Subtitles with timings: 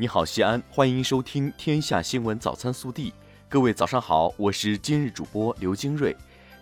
[0.00, 3.10] 你好，西安，欢迎收听《天下新闻早餐速递》。
[3.50, 6.16] 各位早上好，我是今日主播刘金瑞。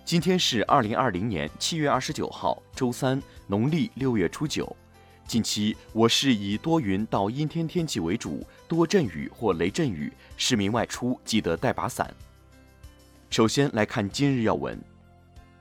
[0.04, 4.76] 今天是二零二零年七月二十九号，周三，农历六月初九。
[5.24, 12.12] 近期我市以多云到阴天天气为主，多阵雨或雷阵雨，市民外出记得带把伞。
[13.30, 14.76] 首先来看今日要闻。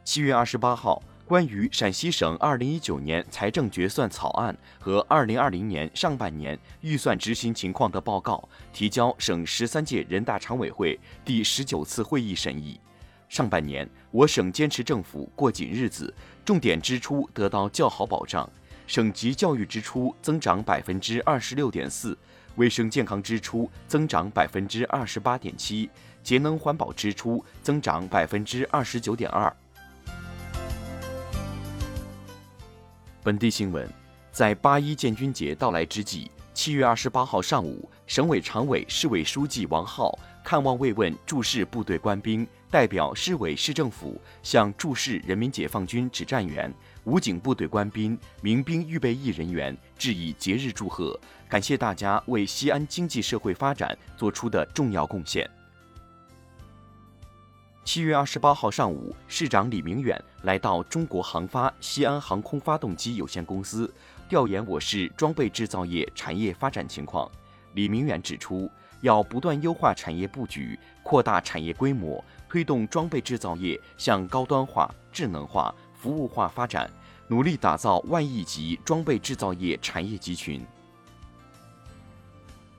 [0.04, 1.00] 七月二十八号。
[1.28, 12.80] 关于陕西省二零一九年财政决算草案和二零二零年上半年预算执行情况的报告，提交省十三届人大常委会第十九次会议审议。
[13.28, 16.14] 上半年，我省坚持政府过紧日子，
[16.46, 18.50] 重点支出得到较好保障，
[18.88, 22.18] 省级教育支出增长百分之二十六点四，
[22.56, 25.90] 卫生健康支出增长百分之二十八点七，
[26.24, 29.54] 节能环保支出增长百分之二十九点二。
[33.28, 33.86] 本地新闻，
[34.32, 55.46] 在八一建军节到来之际，七月二十八号上午，省委常委、市委书记王浩看望慰问驻市部队官兵，代表市委市政府向驻市人民解放军指战员、武警部队官兵、民兵预备役人员致以节日祝贺，感谢大家为西安经济社会发展做出的重要贡献。
[57.88, 63.90] 七月二十八号上午，市长李明远来到中国航发西安航空发动机有限公司，
[64.28, 67.32] 调研我市装备制造业产业发展情况。
[67.76, 76.92] 李明远指出，要不断优化产业布局，扩大产业规模，推动装备制造业向高端化、智能化、服务化发展，
[77.30, 80.62] 努力打造万亿级装备制造业产业集群。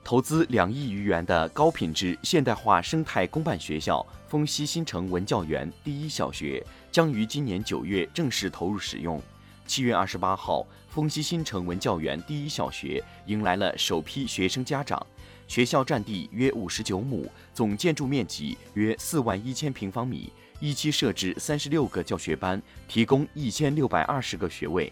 [0.09, 9.21] 投资两亿余元的高品质现代化生态公办学校丰溪新城文教园第一小学将于今年九月正式投入使用。
[9.67, 14.99] 七月二十八号，丰溪新城文教园第一小学迎来了首批学生家长。
[15.47, 24.91] 学校占地约五十九亩，总建筑面积约四万一千平方米，一期设置三十六个教学班，提供一千六百二十个学位。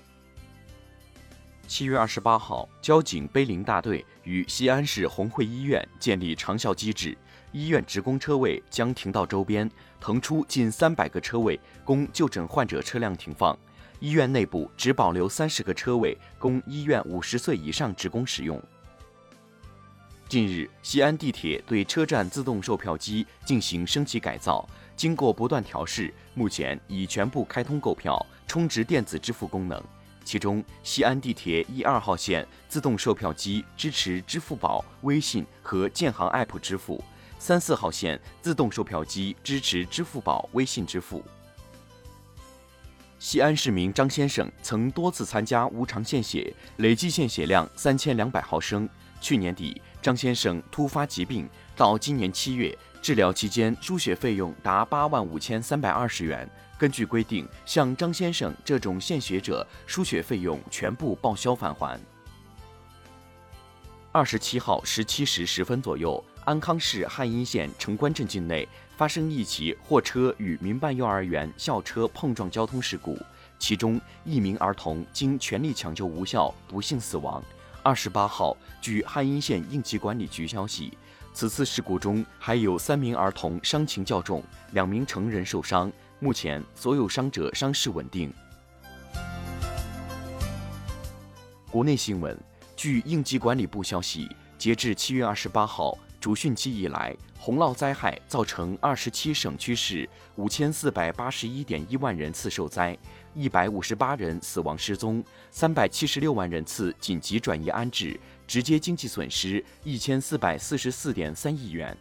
[1.67, 7.15] 七月二十八号，交警碑林大队与西安市红会医院建立长效机制，
[7.51, 9.69] 医院职工车位将停到周边，
[9.99, 13.57] 腾出近三百个车位供就诊患者车辆停放。
[13.99, 18.61] 医院内部只保留三十个车位供医院五十岁以上职工使用。
[20.29, 29.83] 近日，西安地铁对车站自动售票机进行升级改造，经过不断调试，目前已全部开通购票、充值电子支付功能。
[30.27, 37.01] 其中，西安地铁一二号线自动售票机支持支付宝、微信和建行 App 支付；
[37.39, 41.23] 三四号线自动售票机支持支付宝、微信支付。
[43.17, 48.87] 西安市民张先生曾多次参加无偿献血，累计献血量三千两百毫升。
[49.21, 56.49] 去年底，张先生突发疾病，到今年七月，治疗期间输血费用达八万五千三百二十元。
[56.77, 61.99] 根据规定，像张先生这种献血者，输血费用全部报销返还。
[64.11, 73.17] 二十七号十七时十分左右，安康市汉阴县城关镇境内发生一起货车与民办幼儿园校车碰撞交通事故，
[73.57, 77.43] 其中一名儿童经全力抢救无效，不幸死亡。
[77.81, 80.97] 二十八号，据汉阴县应急管理局消息，
[81.37, 85.93] 此次事故中还有三名儿童伤情较重，两名成人受伤。
[86.17, 88.33] 目前，所有伤者伤势稳定。
[91.69, 92.35] 国内新闻，
[92.75, 94.27] 据应急管理部消息，
[94.57, 102.97] 截至七月二十八号主汛期以来，洪涝灾害造成二十七省区市五千四百八十一点一万人次受灾，
[103.35, 111.95] 一百五十八人死亡失踪，三百七十六万人次紧急转移安置，直接经济损失一千四百四十四点三亿元。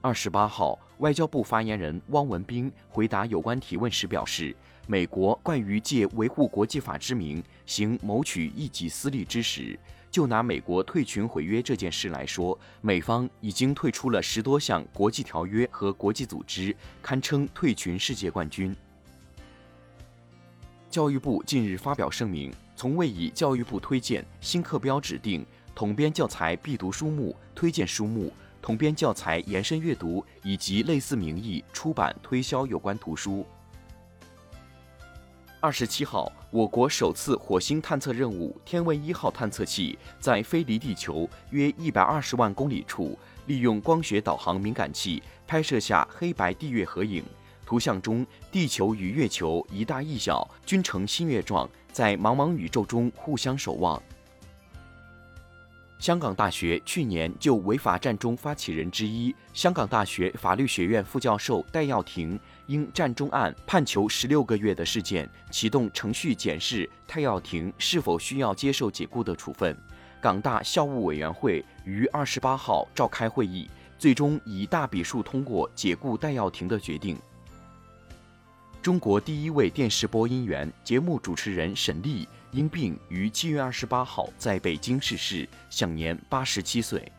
[0.00, 9.78] 二十八号，外交部发言人汪文斌回答有关提问时表示，美国惯于借维护国际法之名行谋取一己私利之实。
[10.10, 18.74] 就拿美国退群毁约这件事来说，美方已经退出了十多项国际条约和国际组织，堪称退群世界冠军。
[20.88, 25.44] 教育部近日发表声明，从未以教育部推荐、新课标指定、
[25.74, 28.32] 统编教材必读书目、推荐书目。
[28.62, 33.44] 统编教材延伸阅读以及类似名义出版推销有关图书。
[35.58, 47.24] 二十七号，我国首次火星探测任务“天问一号”探测器在飞离地球约一百二十万公里处，利用光学导航敏感器拍摄下黑白地月合影。
[47.68, 54.02] 图像中，地球与月球一大一小，均呈新月状，在茫茫宇宙中互相守望。
[55.98, 69.76] 香港大学去年就违法占中发起人之一、香港大学法律学院副教授戴耀廷因占中案判囚十六个月的事件，启动程序检视戴耀廷是否需要接受解雇的处分。
[70.22, 73.68] 港大校务委员会于二十八号召开会议，
[73.98, 77.18] 最终以大比数通过解雇戴耀廷的决定。
[78.80, 82.26] 中国第一位电视播音员、节目主持人沈丽。
[82.50, 87.10] 因病于七月二十八号在北京逝世，享年八十七岁。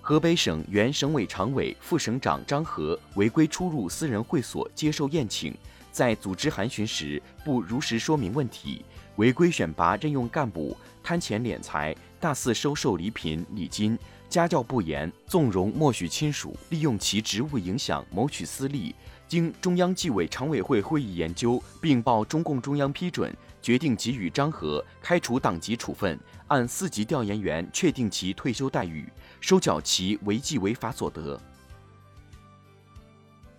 [0.00, 5.54] 河北省原省委常委、副省长张和违规出入私人会所接受宴请，
[5.92, 8.82] 在组织函询时不如实说明问题，
[9.16, 13.98] 违规选拔任用干部，贪钱敛财，大肆收受礼品礼金，
[14.30, 18.94] 家教不严，纵容默许亲属利用其职务影响谋取私利。
[19.28, 23.34] 经中央纪委常委会会议研究，并报中共中央批准。
[23.62, 31.36] 决定给予张和开除党籍处分，按四级调研员确定其退休待遇，收缴其违纪违法所得。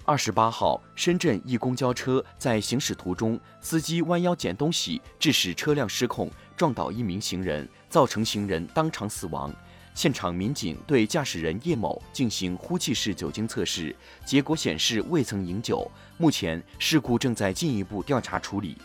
[0.06, 9.54] 二十八号，深圳一公交车在行驶途中，司机弯腰捡东西，致使车辆失控，撞倒一名行人，造成行人当场死亡。
[9.98, 15.90] 现场民警对驾驶人叶某进行呼气式酒精测试，结果显示未曾饮酒。
[16.20, 18.78] 目前事故正在进一步调查处理。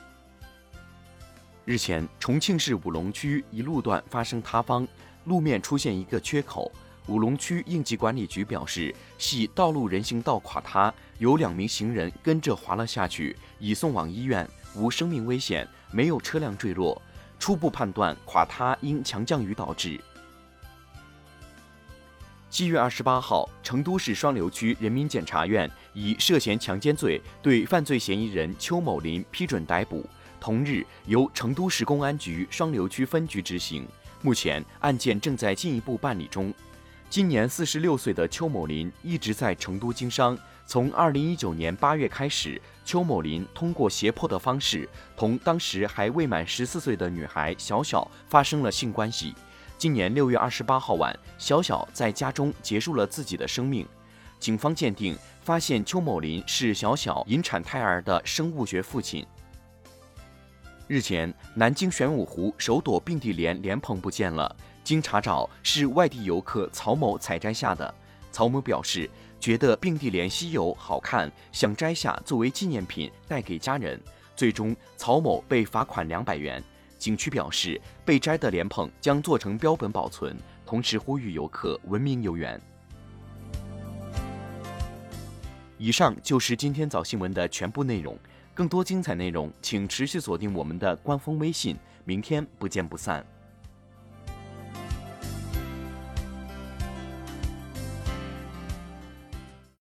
[1.67, 4.89] 日前，重庆市武隆区一路段发生塌方，
[5.27, 6.73] 路面出现一个缺口。
[7.09, 17.03] 武隆区应急管理局表示，系道路人行道垮塌，有两名行人跟着滑了下去，已送往医院，无生命危险，没有车辆坠落。
[17.39, 20.01] 初步判断，垮塌因强降雨导致。
[22.53, 30.05] 七月二十八号，成都市双流区人民检察院以涉嫌强奸罪对犯罪嫌疑人邱某林批准逮捕。
[30.39, 33.89] 同日，由成都市公安局双流区分局执行。
[34.21, 36.53] 目前案件正在进一步办理中。
[37.09, 40.39] 今年四十六岁的邱某林一直在成都经商。
[40.67, 49.35] 从二零一九年八月开始，邱某林通过胁迫的方式，同当时还未满十四岁的女孩小小发生了性关系。
[49.83, 53.85] 今年六月二十八号晚，小小在家中结束了自己的生命。
[54.39, 59.27] 警方鉴定发现，邱某林是小小引产胎儿的生物学父亲。
[60.87, 64.55] 日前，南京玄武湖首朵并蒂莲莲蓬不见了。
[64.85, 67.93] 经查找，是外地游客曹某采摘下的。
[68.31, 74.01] 曹某表示，觉得并蒂莲稀有好看，想摘下作为纪念品带给家人。
[74.37, 76.63] 最终，曹某被罚款两百元。
[77.03, 82.61] 景区表示，被摘的莲蓬将做成标本保存，同时呼吁游客文明游园。
[85.79, 88.17] 以上就是今天早新闻的全部内容。
[88.55, 91.77] 更多精彩内容，请持续锁定我们的官方微信。
[92.05, 93.27] 明天不见不散。